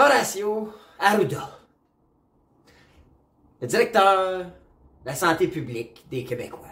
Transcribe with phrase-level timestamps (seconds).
[0.00, 1.58] Horacio Arruda,
[3.60, 4.46] le directeur de
[5.04, 6.68] la santé publique des Québécois.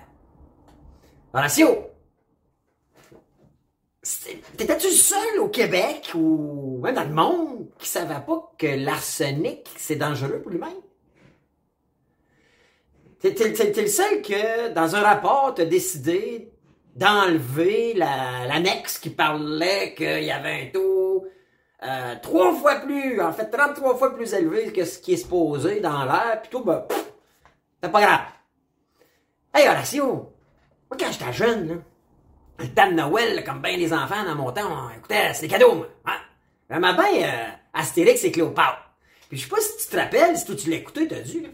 [1.34, 1.90] Horacio,
[4.56, 9.96] t'étais-tu seul au Québec ou même dans le monde qui savait pas que l'arsenic, c'est
[9.96, 10.72] dangereux pour l'humain?
[13.20, 16.50] T'es, t'es- t'es- le seul que, dans un rapport, t'as décidé
[16.94, 20.97] d'enlever la- l'annexe qui parlait qu'il y avait un taux
[21.82, 25.80] euh, trois fois plus, en fait 33 fois plus élevé que ce qui est supposé
[25.80, 26.84] dans l'air, puis tout, ben,
[27.82, 28.20] c'est pas grave.
[29.54, 31.74] Hey Horacio, moi quand j'étais jeune, là,
[32.58, 35.48] le temps de Noël, comme bien les enfants dans mon temps, on écoutait, c'est des
[35.48, 35.86] cadeaux, moi.
[36.06, 36.18] Hein?
[36.68, 38.90] Vraiment bien euh, Astérix et Cléopâtre.
[39.28, 41.42] Puis je sais pas si tu te rappelles, si toi tu l'as écouté, t'as dû,
[41.42, 41.48] là.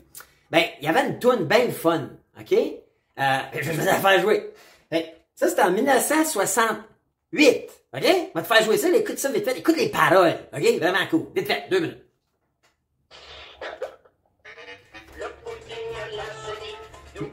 [0.50, 2.08] Ben, il y avait une toune bien fun,
[2.40, 2.52] OK?
[2.52, 4.52] Euh, je vais la faire jouer.
[4.88, 8.02] Fait, ça, c'était en 1968, OK?
[8.02, 9.58] Je vais te faire jouer ça, là, écoute ça vite fait.
[9.58, 10.78] Écoute les paroles, OK?
[10.78, 11.26] Vraiment cool.
[11.34, 12.00] Vite fait, deux minutes.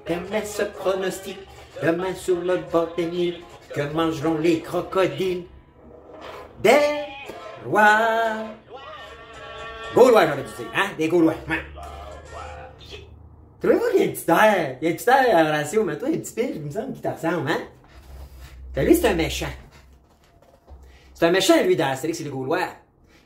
[0.05, 1.37] Permet ce pronostic,
[1.81, 3.41] demain sur le bord des Nils,
[3.73, 5.45] que mangeront les crocodiles
[6.61, 7.05] Des
[7.65, 8.45] rois.
[9.95, 10.89] Gaulois, j'aurais dû dire, hein?
[10.97, 11.35] Des Gaulois.
[13.59, 14.77] Trouvez-vous qu'il y a un petit air?
[14.81, 16.93] Il y a un petit air à Horatio, mais toi, un petit il me semble
[16.93, 17.61] qu'il te ressemble, hein?
[18.77, 19.47] Lui, c'est un méchant.
[21.21, 22.67] C'est un méchant, lui, dans Astérix et les Gaulois.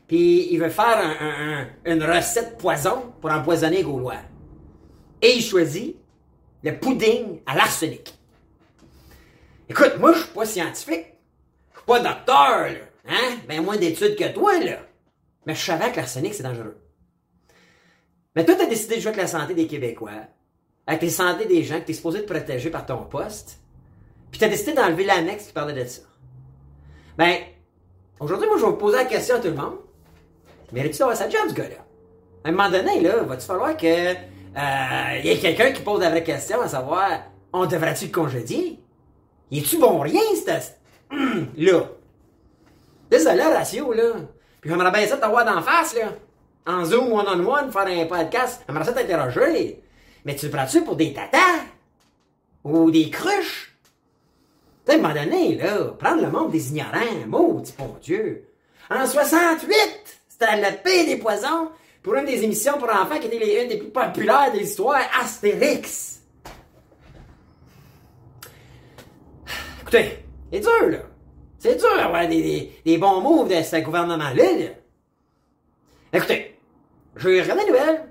[0.06, 4.18] Puis, il veut faire un- un- un- une recette poison pour empoisonner les Gaulois.
[5.22, 5.96] Et il choisit
[6.62, 8.14] le pudding à l'arsenic.
[9.70, 11.06] Écoute, moi, je suis pas scientifique.
[11.72, 12.78] Je suis pas docteur, là.
[13.08, 13.36] Hein?
[13.48, 14.76] Ben moins d'études que toi, là.
[15.46, 16.76] Mais je savais que l'arsenic, c'est dangereux.
[18.34, 20.10] Mais toi, t'as décidé de jouer avec la santé des Québécois,
[20.86, 23.58] avec la santé des gens que t'es supposé te protéger par ton poste,
[24.30, 26.02] puis t'as décidé d'enlever l'annexe qui parlait de ça.
[27.16, 27.36] Ben,
[28.20, 29.76] aujourd'hui, moi, je vais vous poser la question à tout le monde.
[30.72, 31.84] Mérites-tu d'avoir sa job, ce gars-là?
[32.44, 36.10] À un moment donné, là, va-tu falloir que euh, y ait quelqu'un qui pose la
[36.10, 37.10] vraie question, à savoir,
[37.52, 38.80] on devrait-tu le congédier?
[39.50, 40.80] Y est-tu bon rien, cette...
[41.12, 41.82] Hum, là?
[43.10, 44.12] Désolé, ratio, là.
[44.60, 46.12] Puis j'aimerais bien ça t'avoir d'en face, là.
[46.66, 48.62] En Zoom, one-on-one, faire un podcast.
[48.66, 49.82] J'aimerais ça t'interroger.
[50.24, 51.62] Mais tu le prends-tu pour des tatas?
[52.64, 53.75] Ou des cruches?
[54.88, 58.48] À un moment donné, là, prendre le monde des ignorants, maudit bon Dieu.
[58.88, 61.70] En 68, c'était le paix des poisons
[62.02, 66.20] pour une des émissions pour enfants qui était une des plus populaires de l'histoire, Astérix.
[69.82, 70.98] Écoutez, c'est dur, là.
[71.58, 74.68] C'est dur d'avoir des, des, bons moves de ce gouvernement-là, là.
[76.12, 76.56] Écoutez,
[77.16, 78.04] j'ai regardé les nouvelles,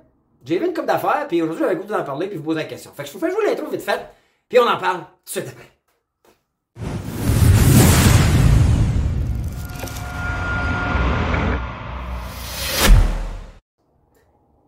[0.44, 2.60] j'ai vu une coupe d'affaires, puis aujourd'hui, j'avais le goût d'en parler, puis vous poser
[2.60, 2.92] la question.
[2.94, 4.02] Fait que je vous fais jouer l'intro vite fait,
[4.50, 5.75] puis on en parle tout de suite après.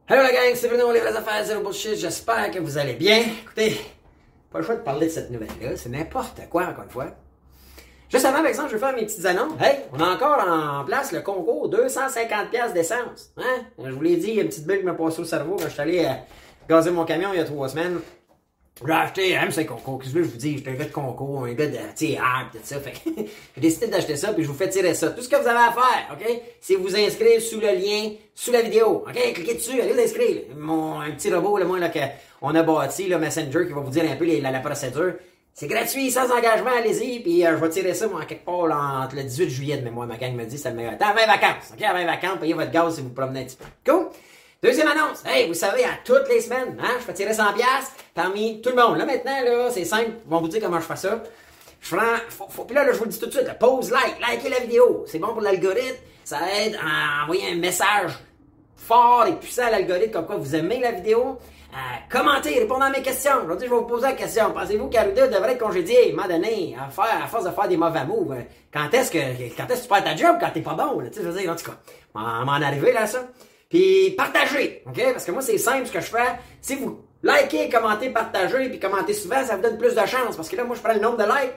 [0.09, 3.25] Hello la gang, c'est Bruno, les vraies affaires, zéro bullshit, j'espère que vous allez bien.
[3.43, 3.77] Écoutez,
[4.49, 7.07] pas le choix de parler de cette nouvelle-là, c'est n'importe quoi, encore une fois.
[8.07, 9.61] Juste avant, par exemple, je vais faire mes petites annonces.
[9.61, 13.33] Hey, on a encore en place le concours 250 pièces d'essence.
[13.35, 13.65] Hein?
[13.83, 15.57] Je vous l'ai dit, il y a une petite bulle qui m'a passé au cerveau
[15.57, 16.13] quand je suis allé euh,
[16.69, 17.99] gazer mon camion il y a trois semaines.
[18.85, 19.99] J'ai acheté, hein, c'est concours.
[19.99, 20.57] Qu'est-ce que je vous dis?
[20.57, 22.79] J'étais un gars de concours, un gars de théâtre, tout ça.
[22.79, 22.93] Fait
[23.55, 25.09] j'ai décidé d'acheter ça, puis je vous fais tirer ça.
[25.09, 26.41] Tout ce que vous avez à faire, OK?
[26.61, 29.03] C'est vous inscrire sous le lien, sous la vidéo.
[29.07, 29.33] OK?
[29.33, 30.41] Cliquez dessus, allez vous inscrire.
[30.57, 33.89] Mon, un petit robot, là, moi, là, qu'on a bâti, le Messenger, qui va vous
[33.89, 35.13] dire un peu les- la, la procédure.
[35.53, 39.01] C'est gratuit, sans engagement, allez-y, puis euh, je vais tirer ça, moi, quelque part, là,
[39.03, 40.05] entre le 18 juillet de mémoire.
[40.05, 41.15] Ma gang me dit, c'est le meilleur temps.
[41.15, 41.81] 20 vacances, OK?
[41.83, 43.91] À 20 vacances, payez votre gaz si vous promenez un petit peu.
[43.91, 44.05] Cool?
[44.63, 45.23] Deuxième annonce.
[45.25, 48.69] Hey, vous savez, à toutes les semaines, hein, je fais tirer 100 pièces parmi tout
[48.71, 48.97] le monde.
[48.97, 50.11] Là, maintenant, là, c'est simple.
[50.25, 51.21] Ils vont vous dire comment je fais ça.
[51.79, 53.91] Je prends, faut, puis là, là, je vous le dis tout de suite, là, pause,
[53.91, 55.03] like, likez la vidéo.
[55.07, 55.95] C'est bon pour l'algorithme.
[56.23, 58.13] Ça aide à envoyer un message
[58.75, 61.37] fort et puissant à l'algorithme comme quoi vous aimez la vidéo.
[61.71, 61.77] Euh,
[62.09, 63.43] commentez, répondez à mes questions.
[63.43, 64.51] Aujourd'hui, je vais vous poser la question.
[64.51, 65.97] Pensez-vous qu'Arruda devrait être congédié?
[66.09, 68.31] À un moment donné, à, faire, à force de faire des mauvais moves?
[68.31, 68.41] euh,
[68.73, 69.19] Quand est-ce que,
[69.55, 70.37] quand est-ce que tu perds ta job?
[70.39, 70.99] Quand t'es pas bon?
[71.15, 71.77] Je veux dire, en tout cas,
[72.15, 73.19] on m'en arriver là, ça.
[73.69, 75.01] Puis partagez, OK?
[75.11, 76.39] Parce que moi, c'est simple ce que je fais.
[76.61, 80.35] Si vous likez, commentez, partagez, puis commentez souvent, ça vous donne plus de chance.
[80.35, 81.53] Parce que là, moi, je prends le nombre de likes,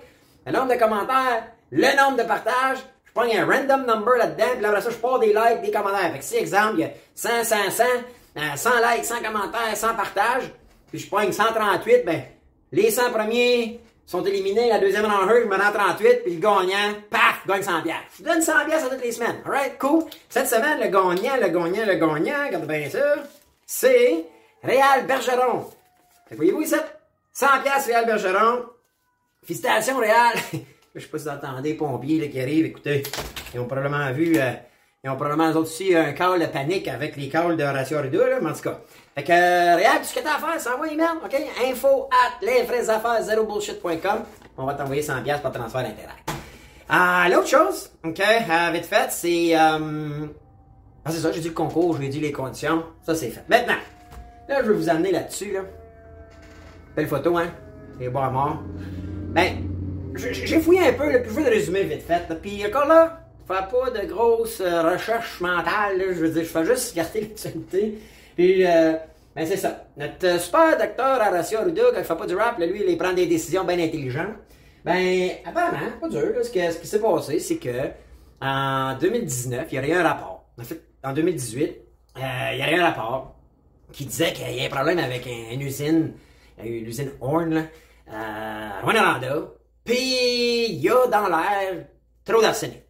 [0.47, 2.79] le nombre de commentaires, le nombre de partages.
[3.05, 5.71] Je prends un random number là-dedans, puis là, après ça, je pars des likes, des
[5.71, 6.13] commentaires.
[6.13, 7.85] Fait que si, exemple, il y a 100, 100, 100,
[8.37, 10.53] euh, 100 likes, 100 commentaires, 100 partages,
[10.91, 12.23] puis je prends 138, ben,
[12.71, 13.81] les 100 premiers
[14.11, 17.63] sont éliminés, la deuxième rangée, je me rends à 38, puis le gagnant, paf, gagne
[17.63, 18.07] 100 piastres.
[18.19, 19.37] Je vous donne 100 piastres à toutes les semaines.
[19.45, 20.03] Alright, cool.
[20.29, 23.15] Cette semaine, le gagnant, le gagnant, le gagnant, regardez bien ça,
[23.65, 24.27] c'est
[24.65, 25.65] Réal Bergeron.
[26.33, 26.75] Voyez-vous ici?
[27.33, 28.65] 100 piastres Réal Bergeron.
[29.45, 30.35] Félicitations, Réal.
[30.97, 32.67] Je sais pas si vous entendez les pompiers qui arrivent.
[32.67, 33.05] Écoutez,
[33.55, 34.51] ils ont probablement vu euh,
[35.03, 38.39] Ils ont probablement aussi un call de panique avec les calls de Horacio Arruda, là,
[38.43, 38.81] mais en tout cas.
[39.15, 41.35] Fait que, euh, Réal, ce que t'as à faire, c'est envoyer email, OK?
[41.71, 44.25] Info at lesvraiesaffaires bullshit.com.
[44.59, 46.13] On va t'envoyer 100 pièces par transfert d'intérêt.
[46.87, 48.21] Ah, l'autre chose, OK,
[48.75, 49.53] vite fait, c'est...
[49.55, 50.27] Euh...
[51.03, 52.85] Ah, c'est ça, j'ai dit le concours, j'ai dit les conditions.
[53.03, 53.45] Ça, c'est fait.
[53.49, 53.79] Maintenant,
[54.51, 55.61] là, je vais vous amener là-dessus, là.
[56.95, 57.51] Belle photo, hein?
[57.99, 58.59] Les bois morts.
[59.31, 59.67] Ben,
[60.15, 62.21] j'ai fouillé un peu, là, puis je vais le résumer vite fait.
[62.43, 63.20] Puis encore là,
[63.55, 67.99] fais pas de grosses euh, recherches mentales, je veux dire, je fais juste garder l'actualité.
[68.37, 68.93] Puis, euh,
[69.35, 69.87] ben c'est ça.
[69.97, 73.13] Notre euh, super docteur Horacio Arruda, quand il fait pas du rap, lui, il prend
[73.13, 74.37] des décisions bien intelligentes.
[74.85, 77.91] Ben, apparemment, pas dur, là, ce, que, ce qui s'est passé, c'est que
[78.41, 80.47] en 2019, il y aurait eu un rapport.
[80.59, 82.21] En fait, en 2018, euh,
[82.53, 83.37] il y aurait eu un rapport
[83.93, 86.13] qui disait qu'il y a un problème avec une usine,
[86.63, 87.69] l'usine Horn,
[88.11, 89.53] à Rwanda,
[89.85, 91.87] puis il y a dans l'air
[92.25, 92.83] trop d'arsenic.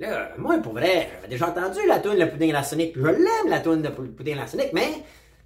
[0.00, 3.48] Là, moi, pour vrai, j'avais déjà entendu la toune Le pudding l'arsenic, puis je l'aime,
[3.48, 4.88] la toune de pudding l'arsenic, mais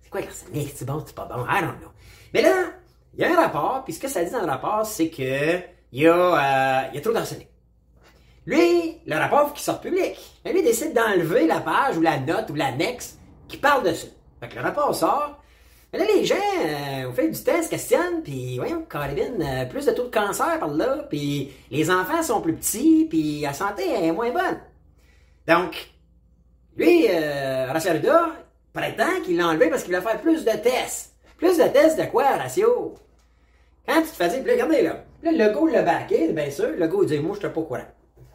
[0.00, 0.72] c'est quoi l'arsenic?
[0.74, 1.44] C'est bon, c'est pas bon?
[1.44, 1.90] I don't know.
[2.32, 2.54] Mais là,
[3.14, 5.58] il y a un rapport, puis ce que ça dit dans le rapport, c'est que
[5.90, 7.48] il y, a, euh, trop d'arsenic.
[8.46, 10.18] Lui, le rapport, faut qu'il sorte public.
[10.44, 13.18] Mais lui, décide d'enlever la page ou la note ou l'annexe
[13.48, 14.08] qui parle de ça.
[14.40, 15.40] Fait que le rapport sort,
[15.94, 19.92] mais là, les gens, euh, au du test, questionnent, puis voyons, Caribine, euh, plus de
[19.92, 24.10] taux de cancer par là, puis les enfants sont plus petits, puis la santé est
[24.10, 24.58] moins bonne.
[25.46, 25.92] Donc,
[26.76, 28.26] lui, euh, Arruda,
[28.72, 31.14] prétend qu'il l'a enlevé parce qu'il voulait faire plus de tests.
[31.36, 32.96] Plus de tests de quoi, Ratio?
[33.86, 36.70] Quand tu te fais dire, puis là, regardez là, le logo le baqué, bien sûr,
[36.70, 37.86] le logo il dit, moi, je suis pas courant.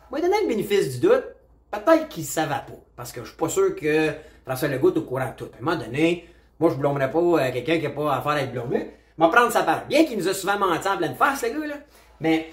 [0.10, 1.26] Moi, donner le bénéfice du doute,
[1.72, 4.12] peut-être qu'il ne savait pas, parce que je suis pas sûr que
[4.46, 5.50] François Legault est au courant de tout.
[5.54, 6.26] À un moment donné,
[6.60, 8.92] moi, je blâmerais pas euh, quelqu'un qui n'a pas affaire à être blâmé.
[9.18, 9.86] Va prendre sa part.
[9.88, 11.76] Bien qu'il nous a souvent menti en pleine face, le gars, là.
[12.20, 12.52] Mais,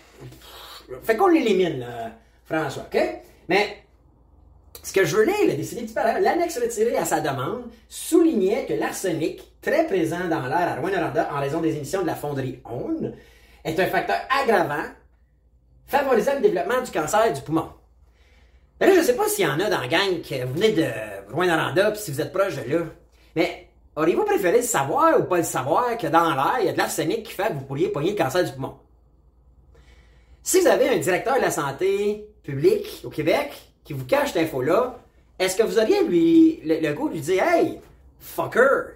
[1.03, 2.11] fait qu'on l'élimine, là,
[2.45, 3.01] François, OK?
[3.49, 3.79] Mais,
[4.83, 8.75] ce que je veux lire, le décidé du l'annexe retirée à sa demande soulignait que
[8.75, 13.13] l'arsenic, très présent dans l'air à Rwanda en raison des émissions de la fonderie ON,
[13.65, 14.85] est un facteur aggravant
[15.87, 17.69] favorisant le développement du cancer du poumon.
[18.81, 20.85] là, je ne sais pas s'il y en a dans la gang vous venez de
[21.91, 22.85] puis si vous êtes proche de là.
[23.35, 26.79] Mais Auriez-vous préféré savoir ou pas le savoir que dans l'air, il y a de
[26.79, 28.75] l'arsenic qui fait que vous pourriez pogner le cancer du poumon?
[30.43, 33.55] Si vous avez un directeur de la santé publique au Québec
[33.85, 34.99] qui vous cache cette info-là,
[35.39, 37.81] est-ce que vous auriez lui, le, goût de lui dire Hey,
[38.21, 38.93] fucker,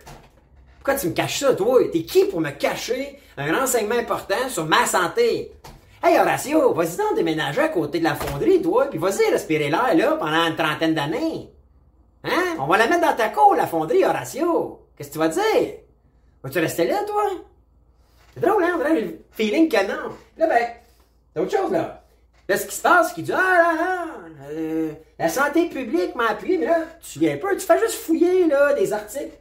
[0.76, 1.80] pourquoi tu me caches ça, toi?
[1.90, 5.50] T'es qui pour me cacher un renseignement important sur ma santé?
[6.02, 9.94] Hey Horacio, vas-y donc déménager à côté de la fonderie, toi, puis vas-y respirer l'air
[9.94, 11.50] là pendant une trentaine d'années.
[12.24, 12.56] Hein?
[12.58, 14.80] On va la mettre dans ta cour, la fonderie, Horacio.
[15.00, 15.72] Qu'est-ce que tu vas dire?
[16.42, 17.22] Vas-tu rester là, toi?
[18.34, 18.72] C'est drôle, hein?
[18.74, 20.10] On dirait le feeling que non.
[20.36, 20.66] Là, ben,
[21.32, 22.04] c'est autre chose, là.
[22.46, 26.14] Là, ce qui se passe, c'est qu'il dit, ah là là, euh, la santé publique
[26.16, 29.38] m'a appuyé, mais là, tu viens pas, tu fais juste fouiller, là, des articles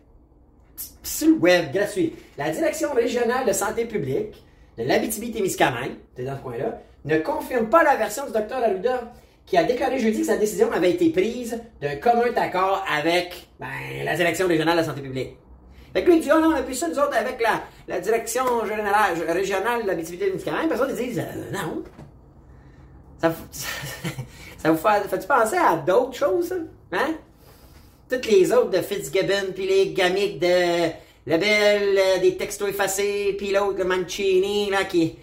[1.03, 2.15] sur le web, gratuit.
[2.38, 4.41] La Direction régionale de santé publique
[4.77, 9.12] de l'Abitibi-Témiscamingue, t'es dans ce coin-là, ne confirme pas la version du docteur Arruda
[9.45, 13.67] qui a déclaré jeudi que sa décision avait été prise d'un commun accord avec ben,
[14.05, 15.35] la Direction régionale de la santé publique.
[15.94, 18.00] Fait que lui, il dit, oh non, on a ça, nous autres, avec la, la
[18.00, 20.59] direction générale, régionale de la médicaments.
[20.59, 21.83] Puis Personne, ils disent, euh, non.
[23.19, 23.33] Ça,
[24.57, 26.53] ça, vous fait, fait-tu penser à d'autres choses,
[26.91, 27.15] Hein?
[28.10, 30.89] Toutes les autres de Fitzgibbon, puis les gamiques de
[31.27, 35.15] Lebel, euh, des textos effacés, puis l'autre, le Mancini, là, qui,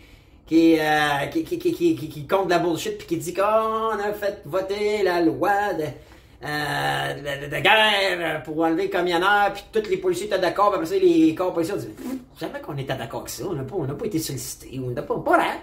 [0.47, 4.13] qui, euh, qui, qui, qui, qui, compte de la bullshit, puis qui dit qu'on a
[4.13, 5.85] fait voter la loi de
[6.45, 10.87] euh, de, guerre pour enlever les camionneurs, puis tous les policiers étaient d'accord, puis après
[10.87, 11.89] ça, les corps policiers ont dit
[12.39, 15.19] Jamais qu'on était d'accord avec ça, on n'a pas, pas été sollicités, on n'a pas.
[15.19, 15.55] Pas là.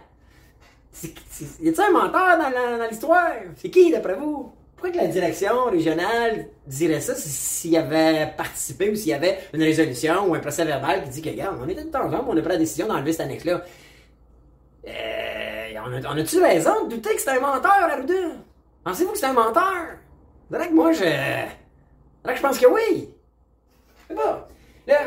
[1.04, 3.32] Y a-t-il un menteur dans l'histoire?
[3.56, 4.52] C'est qui, d'après vous?
[4.76, 9.64] Pourquoi que la direction régionale dirait ça s'il avait participé ou s'il y avait une
[9.64, 12.26] résolution ou un procès verbal qui dit que, regarde, on était de temps en temps,
[12.28, 13.64] on a pris la décision d'enlever cette annexe-là
[14.88, 18.14] euh, on a-tu raison de douter que c'est un menteur, Arruda?
[18.84, 19.98] Pensez-vous que c'est un menteur?
[20.54, 21.04] C'est que moi, je.
[22.24, 23.10] Que je pense que oui.
[24.08, 24.48] C'est pas.
[24.86, 25.02] Là,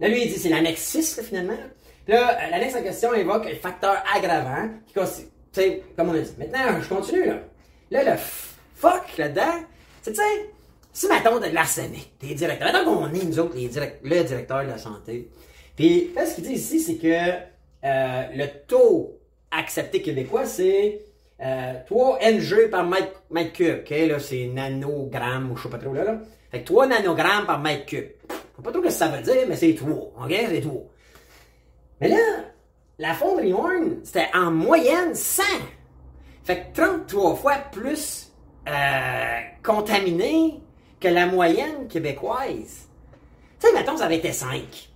[0.00, 1.56] là, lui, il dit c'est l'annexe 6, finalement.
[2.06, 5.28] Là, euh, l'annexe en question évoque un facteur aggravant qui constitue.
[5.52, 6.34] Tu sais, comme on a dit.
[6.38, 7.38] Maintenant, je continue, là.
[7.90, 8.18] Là, le
[8.74, 9.64] fuck là-dedans,
[10.02, 10.50] c'est, tu sais,
[10.92, 12.70] si mettons de l'arsenic, t'es directeur.
[12.70, 15.30] Mettons qu'on est, nous autres, les direct, le directeur de la santé.
[15.74, 17.08] Puis, là, ce qu'il dit ici, c'est que
[17.84, 19.18] euh, le taux
[19.50, 21.00] accepté québécois, c'est
[21.38, 23.80] 3 euh, NG par mètre, cube.
[23.80, 26.18] OK, là, c'est nanogrammes ou je sais pas trop là.
[26.50, 28.08] Fait que 3 nanogrammes par mètre cube.
[28.28, 29.92] Je sais pas trop ce que ça veut dire, mais c'est 3.
[29.92, 30.82] OK, c'est 3.
[32.00, 32.16] Mais là,
[32.98, 35.42] la fonderie Horn, c'était en moyenne 100.
[36.44, 38.32] Fait que 33 fois plus
[38.68, 40.60] euh, contaminés
[40.98, 42.88] que la moyenne québécoise.
[43.60, 44.90] Tu sais, mettons, ça avait été 5.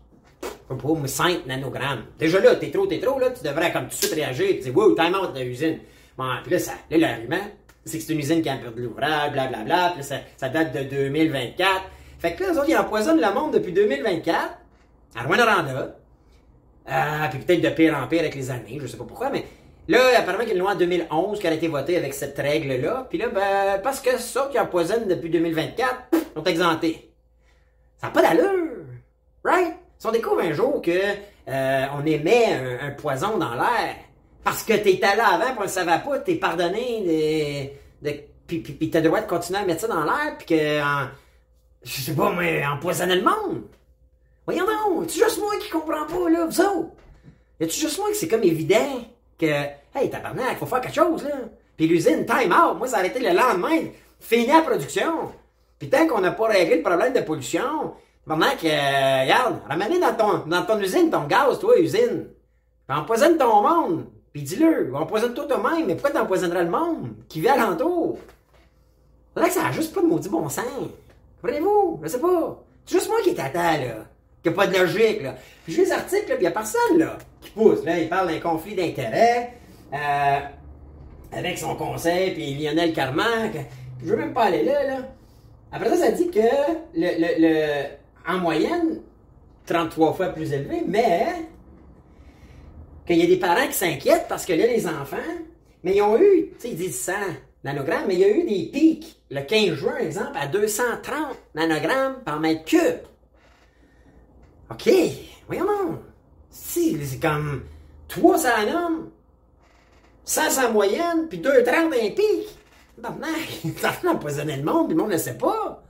[0.68, 2.06] Pas 5 nanogrammes.
[2.18, 4.54] Déjà là, t'es trop, t'es trop, là, tu devrais comme tout de suite réagir et
[4.54, 5.78] dire, wow, time out de l'usine.
[6.16, 7.40] Bon, puis là, ça, là, l'argument,
[7.84, 10.82] c'est que c'est une usine qui a perdu l'ouvrage, blablabla, puis ça, ça date de
[10.84, 11.82] 2024.
[12.18, 14.38] Fait que là, eux autres, ils empoisonnent le monde depuis 2024,
[15.16, 15.96] à Rwanda,
[16.90, 19.44] euh, puis peut-être de pire en pire avec les années, je sais pas pourquoi, mais
[19.88, 22.36] là, apparemment qu'il y a une loi en 2011 qui a été votée avec cette
[22.36, 25.94] règle-là, puis là, ben, parce que ça qui empoisonnent depuis 2024,
[26.34, 27.12] sont exemptés.
[27.98, 28.84] Ça n'a pas d'allure,
[29.44, 29.74] right?
[29.98, 30.90] Si on découvre un jour que
[31.48, 33.96] euh, on émet un, poison dans l'air,
[34.44, 37.72] parce que t'es allé avant pour on le savait pas, t'es pardonné
[38.02, 38.10] de,
[38.46, 41.08] puis, puis, t'as le droit de continuer à mettre ça dans l'air, puis que, en,
[41.82, 43.62] je sais pas, mais empoisonner le monde.
[44.44, 46.90] Voyons donc, c'est juste moi qui comprends pas, là, vous autres?
[47.60, 49.04] Y'a-tu juste moi que c'est comme évident
[49.38, 49.46] que,
[49.94, 51.36] hey, tabarnak, faut faire quelque chose, là.
[51.76, 53.88] Puis l'usine, time out, moi, ça a arrêté le lendemain,
[54.20, 55.32] fini la production.
[55.78, 57.94] Puis tant qu'on n'a pas réglé le problème de pollution,
[58.26, 62.26] que, euh, regarde, ramène dans ton, dans ton usine ton gaz, toi, usine.
[62.86, 64.06] Puis empoisonne ton monde.
[64.32, 68.18] Puis dis-le, empoisonne-toi toi-même, mais pourquoi t'empoisonnerais le monde qui vit alentour?
[69.36, 70.64] C'est que ça a juste pas de maudit bon sens.
[71.40, 72.00] Comprenez-vous?
[72.02, 72.64] Je sais pas.
[72.86, 74.06] C'est juste moi qui à là.
[74.42, 75.36] Qui a pas de logique, là.
[75.64, 77.84] Puis je lis les articles, là, puis y a personne, là, qui pousse.
[77.84, 79.52] Là, il parle d'un conflit d'intérêts,
[79.92, 80.38] euh,
[81.30, 83.52] avec son conseil, puis Lionel Carman.
[84.02, 84.98] Je veux même pas aller là, là.
[85.70, 86.40] Après ça, ça dit que
[86.94, 87.84] le, le, le
[88.28, 89.00] en moyenne,
[89.66, 91.26] 33 fois plus élevé, mais
[93.06, 95.16] qu'il y a des parents qui s'inquiètent parce que là, les enfants,
[95.82, 97.12] mais ils ont eu, tu sais, ils disent 100
[97.64, 102.22] nanogrammes, mais il y a eu des pics, le 15 juin, exemple, à 230 nanogrammes
[102.24, 103.00] par mètre cube.
[104.70, 104.90] OK,
[105.46, 106.02] voyons non.
[106.50, 107.64] Si, c'est comme
[108.08, 109.10] 300 hommes,
[110.24, 112.58] 100 en moyenne, puis 230 un pic.
[113.02, 113.18] Non,
[113.78, 115.82] ça a empoisonné le monde, puis le monde ne sait pas.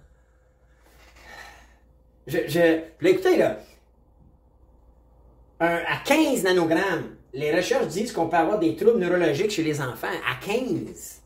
[2.27, 3.59] Je, je, là, écoutez, là,
[5.67, 10.09] à 15 nanogrammes, les recherches disent qu'on peut avoir des troubles neurologiques chez les enfants
[10.29, 11.23] à 15,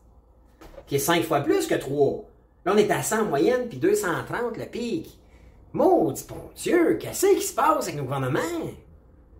[0.85, 2.23] qui est 5 fois plus que 3.
[2.65, 5.19] Là, on est à 100 en moyenne, puis 230 le pic.
[5.73, 8.39] Maudit bon Dieu, qu'est-ce qui se passe avec nos gouvernements?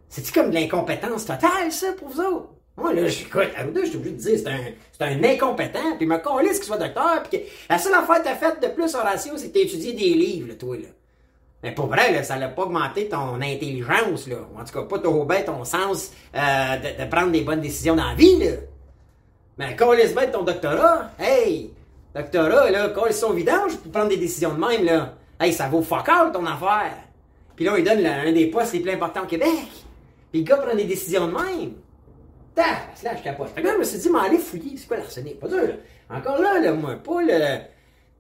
[0.10, 2.50] C'est-tu comme de l'incompétence totale, ça, pour vous autres?
[2.78, 5.98] Moi, là, j'écoute, à vous deux, je suis obligé de dire, c'est un, un incompétent,
[5.98, 8.68] puis me ce qu'il soit docteur, puis que la seule affaire que t'as faite de
[8.68, 10.88] plus, Horatio, c'est que t'as étudié des livres, là, toi, là.
[11.64, 14.38] Mais pour vrai, ça n'a pas augmenté ton intelligence, là.
[14.56, 18.10] En tout cas, pas trop bien ton sens euh, de, prendre des bonnes décisions dans
[18.10, 18.52] la vie, là.
[19.58, 21.74] Mais quand laisse bien ton doctorat, hey!
[22.14, 25.16] Doctorat, là, quand ils sont vidanges pour prendre des décisions de même, là.
[25.40, 26.94] Hey, ça vaut fuck out ton affaire.
[27.56, 29.68] Puis là, il donne un des postes les plus importants au Québec.
[30.32, 31.74] Puis le gars prend des décisions de même.
[32.54, 33.50] Tac, là, je capote.
[33.50, 35.40] Fait que là, je me suis dit, mais allez fouiller, c'est quoi l'arsenic?
[35.40, 36.16] Pas dur, là.
[36.18, 37.60] Encore là, là, moi, pas le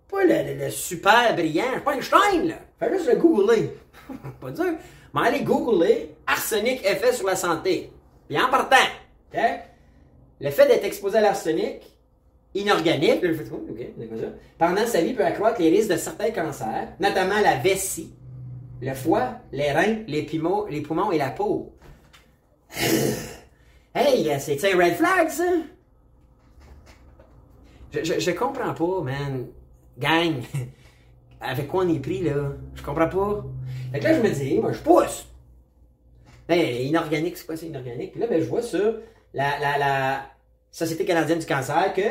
[0.10, 2.56] pas le, super brillant, pas Einstein, là.
[2.80, 3.74] Fais juste le googler.
[4.40, 4.74] pas dur.
[5.14, 7.92] Mais allez googler arsenic effet sur la santé.
[8.28, 8.76] Puis en partant,
[9.34, 9.40] OK?
[10.40, 11.82] Le fait d'être exposé à l'arsenic
[12.54, 13.24] inorganique,
[14.58, 18.14] pendant sa vie peut accroître les risques de certains cancers, notamment la vessie,
[18.82, 21.74] le foie, les reins, les poumons, les poumons et la peau.
[23.96, 25.44] hey, c'est un red flag, ça?
[27.94, 29.48] Je, je, je comprends pas, man
[29.98, 30.42] gang,
[31.41, 32.53] avec quoi on est pris, là?
[32.75, 33.46] Je comprends pas.
[33.91, 35.27] Fait que là, je me dis, moi, je pousse.
[36.48, 38.13] Ben, inorganique, c'est quoi, c'est inorganique?
[38.13, 38.96] Puis là, ben, je vois sur
[39.34, 40.29] la,
[40.70, 42.01] Société canadienne du cancer que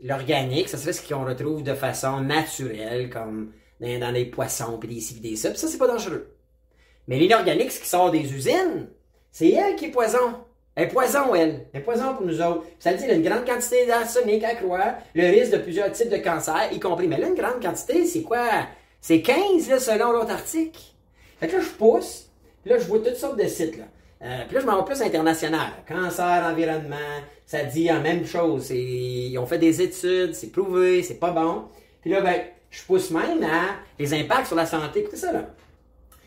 [0.00, 5.00] l'organique, ça serait ce qu'on retrouve de façon naturelle, comme dans, les poissons, puis des
[5.00, 5.50] ci, des ça.
[5.50, 6.34] Puis ça, c'est pas dangereux.
[7.08, 8.88] Mais l'inorganique, ce qui sort des usines,
[9.30, 10.44] c'est elle qui est poison.
[10.76, 11.66] Est poison, elle.
[11.72, 12.64] Elle est poison pour nous autres.
[12.80, 16.16] Ça y a une grande quantité d'arsenic à croire, le risque de plusieurs types de
[16.16, 17.06] cancers, y compris.
[17.06, 18.44] Mais là, une grande quantité, c'est quoi?
[19.00, 20.80] C'est 15, là, selon l'autre article.
[21.38, 22.28] Fait que là, je pousse,
[22.62, 23.84] puis là, je vois toutes sortes de sites, là.
[24.22, 25.70] Euh, puis là, je m'en vais plus international.
[25.86, 26.96] Cancer, environnement,
[27.46, 28.70] ça dit la même chose.
[28.70, 31.64] Ils ont fait des études, c'est prouvé, c'est pas bon.
[32.00, 32.40] Puis là, ben,
[32.70, 35.00] je pousse même à les impacts sur la santé.
[35.00, 35.46] Écoutez ça, là.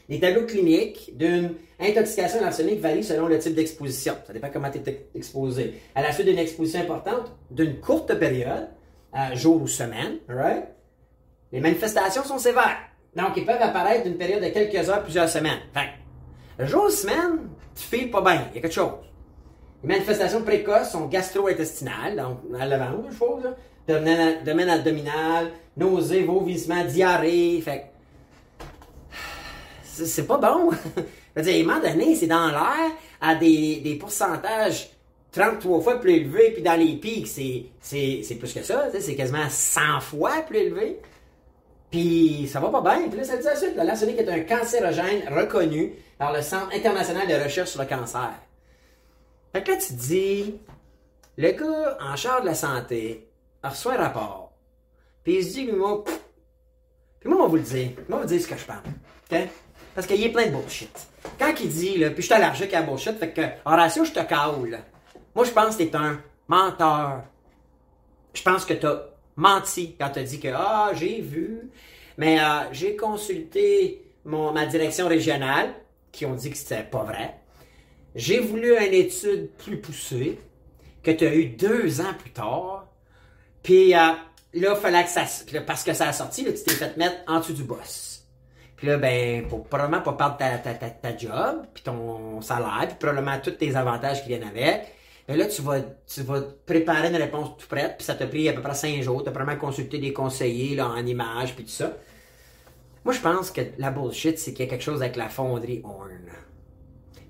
[0.09, 4.15] Les tableaux cliniques d'une intoxication à varient selon le type d'exposition.
[4.25, 5.75] Ça dépend comment tu es exposé.
[5.95, 8.69] À la suite d'une exposition importante, d'une courte période,
[9.15, 10.65] euh, jour ou semaine, right?
[11.51, 12.77] les manifestations sont sévères.
[13.15, 15.59] Donc, ils peuvent apparaître d'une période de quelques heures, plusieurs semaines.
[15.73, 18.91] Fait jour ou semaine, tu files pas bien, il y a quelque chose.
[19.83, 23.43] Les manifestations précoces sont gastro-intestinales, donc à l'avant, je suppose,
[23.87, 27.91] domaine, abdominal, nausées, vomissements, diarrhée, fait
[30.05, 30.71] c'est pas bon.
[31.41, 34.89] Dire, à un moment donné, c'est dans l'air à des, des pourcentages
[35.31, 39.99] 33 fois plus élevé, puis dans les pics, c'est, plus que ça, c'est quasiment 100
[40.01, 40.99] fois plus élevé.
[41.91, 43.07] Puis ça va pas bien.
[43.07, 47.43] Puis là, ça dit ensuite, l'arsenic est un cancérogène reconnu par le Centre international de
[47.43, 48.33] recherche sur le cancer.
[49.53, 50.59] Fait que là, tu te dis,
[51.37, 53.29] le gars en charge de la santé
[53.63, 54.51] reçoit un rapport.
[55.23, 56.03] Puis il se dit, lui, moi,
[57.19, 57.91] puis moi, on va vous le dire.
[58.09, 58.77] Moi, on va vous dire ce que je pense.
[59.31, 59.49] OK?
[59.97, 60.95] Parce qu'il a plein de bullshit.
[61.39, 64.19] Quand il dit, puis je suis allergique à la bullshit, fait que, Horatio, je te
[64.19, 64.77] caule.
[65.33, 67.23] Moi, je pense que t'es un menteur.
[68.31, 69.05] Je pense que t'as
[69.37, 71.71] menti quand t'as dit que, ah, j'ai vu.
[72.15, 75.73] Mais euh, j'ai consulté mon, ma direction régionale,
[76.11, 77.33] qui ont dit que c'était pas vrai.
[78.13, 80.37] J'ai voulu une étude plus poussée,
[81.01, 82.85] que tu as eu deux ans plus tard.
[83.63, 84.11] Puis euh,
[84.53, 85.23] là, fallait que ça.
[85.65, 88.16] parce que ça a sorti, tu t'es fait mettre en dessous du boss.
[88.77, 92.87] Puis là, ben, pour probablement pas perdre ta, ta, ta, ta job, puis ton salaire,
[92.87, 94.93] puis probablement tous tes avantages qui viennent avec.
[95.27, 98.47] Mais là, tu vas, tu vas préparer une réponse tout prête, puis ça t'a pris
[98.47, 99.23] à peu près cinq jours.
[99.23, 101.91] Tu as probablement consulté des conseillers là, en images, puis tout ça.
[103.03, 105.81] Moi, je pense que la bullshit, c'est qu'il y a quelque chose avec la fonderie
[105.83, 106.11] Horn.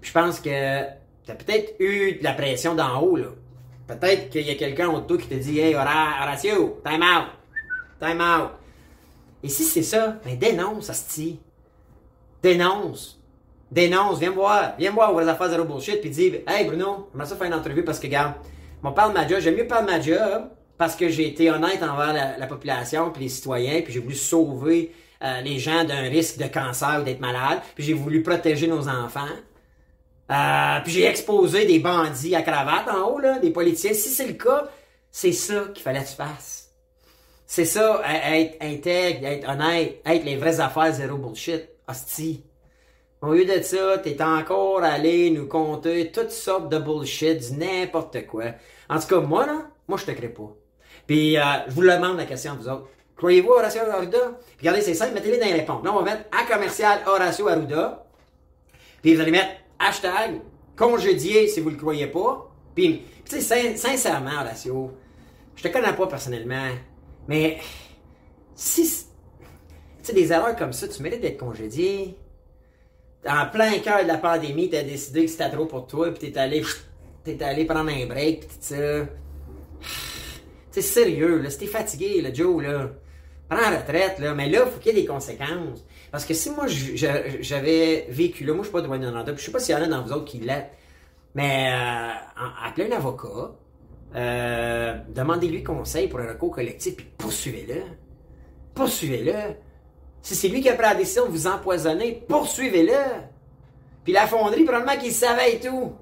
[0.01, 0.81] Puis je pense que
[1.25, 3.27] tu as peut-être eu de la pression d'en haut, là.
[3.87, 7.29] Peut-être qu'il y a quelqu'un autour qui te dit Hey, Horatio, time out!
[8.01, 8.56] Time out!
[9.43, 11.39] Et si c'est ça, ben dénonce, Asti.
[12.41, 13.19] Dénonce.
[13.71, 14.73] Dénonce, viens me voir.
[14.77, 17.47] Viens me voir où les affaires zéro bullshit, puis dis Hey Bruno, j'aimerais ça faire
[17.47, 18.33] une entrevue parce que, regarde,
[18.83, 21.49] on parle de ma job, j'aime mieux parler de ma job parce que j'ai été
[21.51, 25.83] honnête envers la, la population puis les citoyens, puis j'ai voulu sauver euh, les gens
[25.83, 29.25] d'un risque de cancer ou d'être malade, puis j'ai voulu protéger nos enfants.
[30.31, 33.93] Euh, puis j'ai exposé des bandits à cravate en haut, là, des politiciens.
[33.93, 34.65] Si c'est le cas,
[35.09, 36.66] c'est ça qu'il fallait que tu fasses.
[37.49, 41.69] C'est ça, être intègre, être honnête, être les vraies affaires, zéro bullshit.
[41.87, 42.43] Hostie.
[43.21, 48.27] Au lieu de ça, t'es encore allé nous compter toutes sortes de bullshit, du n'importe
[48.27, 48.43] quoi.
[48.89, 50.53] En tout cas, moi, là, moi, je te crée pas.
[51.07, 52.89] Puis, euh, je vous le demande la question vous autres.
[53.15, 54.37] Croyez-vous Horacio Arruda?
[54.57, 55.83] Puis regardez, c'est simple, mettez-les dans les réponses.
[55.85, 58.05] Là, on va mettre à commercial Horacio Arruda.
[59.01, 60.41] Puis vous allez mettre hashtag
[60.75, 62.51] congédié si vous le croyez pas.
[62.75, 64.91] Puis, tu sais, sincèrement, Horacio,
[65.55, 66.67] je te connais pas personnellement,
[67.27, 67.57] mais
[68.55, 69.07] si,
[70.03, 72.17] tu des erreurs comme ça, tu mérites d'être congédié.
[73.27, 76.39] En plein cœur de la pandémie, t'as décidé que c'était trop pour toi, puis t'es
[76.39, 76.63] allé,
[77.23, 79.05] t'es allé prendre un break, pis ça.
[80.71, 82.91] C'est sérieux, là, si t'es fatigué, là, Joe, là,
[83.49, 85.83] prends retraite, là, mais là, faut qu'il y ait des conséquences.
[86.11, 89.51] Parce que si moi, j'avais vécu là, moi, je suis pas de Rwanda, je sais
[89.51, 90.71] pas s'il y en a dans vous autres qui l'êtes,
[91.35, 92.11] mais euh,
[92.65, 93.51] appelez un avocat,
[94.15, 97.81] euh, demandez-lui conseil pour un recours collectif, puis poursuivez-le.
[98.73, 99.55] Poursuivez-le.
[100.21, 103.21] Si c'est lui qui a pris la décision de vous empoisonner, poursuivez-le.
[104.03, 105.93] Puis la fonderie, probablement qu'il savait et tout.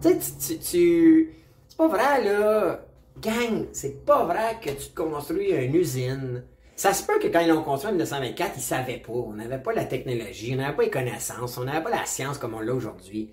[0.00, 1.28] Tu sais,
[1.68, 2.80] c'est pas vrai, là.
[3.20, 6.44] Gang, c'est pas vrai que tu construis une usine.
[6.74, 9.12] Ça se peut que quand ils l'ont construit en 1924, ils savaient pas.
[9.12, 12.38] On n'avait pas la technologie, on n'avait pas les connaissances, on n'avait pas la science
[12.38, 13.32] comme on l'a aujourd'hui.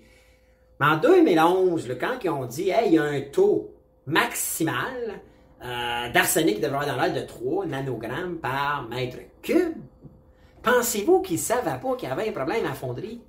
[0.80, 3.70] Mais en 2011, quand ils ont dit, hey, il y a un taux
[4.06, 5.20] maximal
[5.62, 9.76] euh, d'arsenic qui devrait dans l'air de 3 nanogrammes par mètre cube,
[10.62, 13.20] pensez-vous qu'ils ne savaient pas qu'il y avait un problème à fonderie?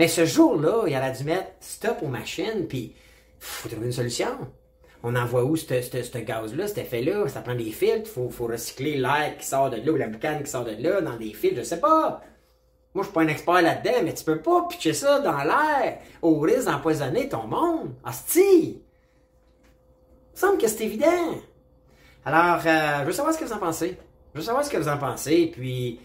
[0.00, 2.94] Mais ce jour-là, il aurait dû mettre stop aux machines, puis
[3.38, 4.36] faut trouver une solution.
[5.04, 7.28] On envoie où ce gaz-là, cet effet-là?
[7.28, 10.42] Ça prend des filtres, il faut, recycler l'air qui sort de là ou la boucane
[10.42, 12.22] qui sort de là dans des filtres, je sais pas.
[12.96, 15.98] Moi, je suis pas un expert là-dedans, mais tu peux pas pitcher ça dans l'air
[16.22, 17.92] au risque d'empoisonner ton monde.
[18.02, 18.40] Asti!
[18.40, 18.80] Il
[20.32, 21.34] me semble que c'est évident.
[22.24, 23.98] Alors, euh, je veux savoir ce que vous en pensez.
[24.32, 26.00] Je veux savoir ce que vous en pensez, puis...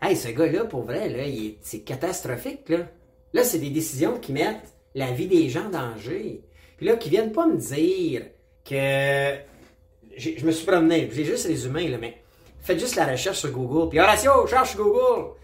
[0.00, 1.24] Hey, ce gars-là, pour vrai, là,
[1.60, 2.86] c'est catastrophique, là.
[3.34, 6.40] Là, c'est des décisions qui mettent la vie des gens en danger.
[6.78, 8.22] Puis là, qui viennent pas me dire
[8.64, 9.36] que...
[10.16, 12.22] Je me suis promené, j'ai juste résumé, là, mais
[12.62, 13.90] faites juste la recherche sur Google.
[13.90, 15.34] Puis Horatio, cherche Google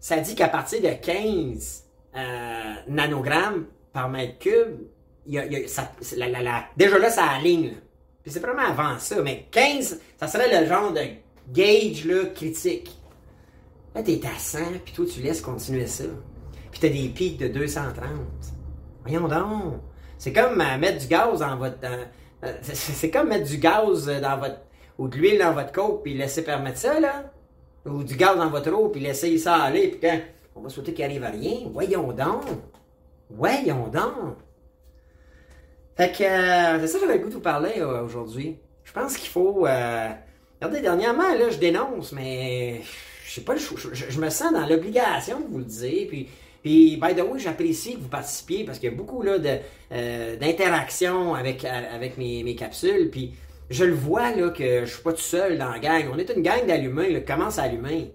[0.00, 1.84] ça dit qu'à partir de 15
[2.16, 4.78] euh, nanogrammes par mètre cube,
[5.26, 7.72] y a, ça, la, la, la, déjà là, ça aligne.
[8.22, 11.02] Puis c'est vraiment avant ça, mais 15, ça serait le genre de
[11.52, 12.90] gauge critique.
[13.94, 16.04] Là, t'es à 100, puis toi, tu laisses continuer ça.
[16.70, 18.04] Puis t'as des pics de 230.
[19.02, 19.80] Voyons donc.
[20.18, 21.78] C'est comme euh, mettre du gaz dans votre...
[21.84, 24.60] Euh, c'est comme mettre du gaz dans votre...
[24.98, 27.32] ou de l'huile dans votre coke, puis laisser permettre ça, là
[27.88, 30.18] ou du gaz dans votre eau, puis laissez ça aller, puis quand
[30.56, 32.44] on va souhaiter qu'il arrive à rien, voyons donc.
[33.30, 34.36] Voyons donc.
[35.96, 38.56] Fait que euh, c'est ça que j'avais le goût de vous parler euh, aujourd'hui.
[38.84, 39.66] Je pense qu'il faut.
[39.66, 40.08] Euh...
[40.60, 42.80] Regardez, dernièrement, là, je dénonce, mais
[43.24, 46.06] je sais pas, je, je, me sens dans l'obligation de vous le dire.
[46.08, 46.28] Puis
[46.62, 49.22] Puis, by the way, j'apprécie que vous participiez parce qu'il y a beaucoup
[50.40, 53.10] d'interactions avec, avec mes, mes capsules.
[53.10, 53.34] Puis,
[53.70, 56.04] je le vois là, que je suis pas tout seul dans la gang.
[56.12, 58.14] On est une gang d'allumés, là, commence à allumer.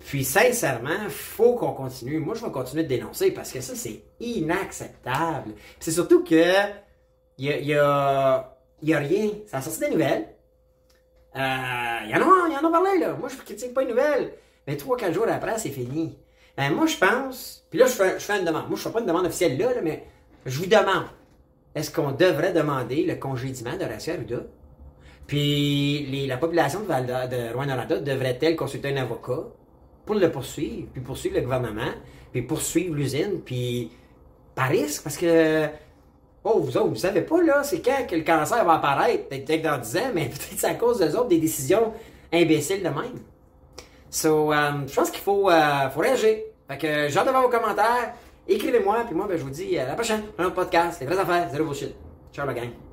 [0.00, 2.18] Puis, sincèrement, faut qu'on continue.
[2.18, 5.54] Moi, je vais continuer de dénoncer parce que ça, c'est inacceptable.
[5.80, 6.52] C'est surtout que
[7.38, 9.30] il y a, y, a, y a rien.
[9.46, 10.28] Ça a sorti des nouvelles.
[11.36, 13.14] Euh, il y en a, y en a parlé, là.
[13.14, 14.34] Moi, je critique pas une nouvelle.
[14.66, 16.18] Mais trois, quatre jours après, c'est fini.
[16.56, 18.68] Ben, moi, je pense, puis là, je fais, je fais une demande.
[18.68, 20.04] Moi, je fais pas une demande officielle là, mais
[20.46, 21.06] je vous demande,
[21.74, 24.44] est-ce qu'on devrait demander le congédiement de Horacio Arruda?
[25.26, 29.44] Puis la population de, Rouen-Noranda devrait-elle consulter un avocat
[30.04, 31.92] pour le poursuivre, puis poursuivre le gouvernement,
[32.32, 33.90] puis poursuivre l'usine, puis
[34.54, 35.66] par risque, parce que,
[36.44, 39.62] oh, vous autres, vous savez pas, là, c'est quand que le cancer va apparaître, peut-être
[39.62, 41.92] dans 10 ans, mais peut-être c'est à cause des autres, des décisions
[42.32, 43.20] imbéciles de même.
[44.10, 46.36] So, um, je pense qu'il faut, uh, faut réagir.
[46.68, 48.14] Fait que j'ai de vos commentaires.
[48.46, 50.22] Écrivez-moi, puis moi, ben, je vous dis à la prochaine.
[50.38, 51.94] Un autre podcast, les vraies affaires, zéro bullshit.
[52.32, 52.83] Ciao la gang.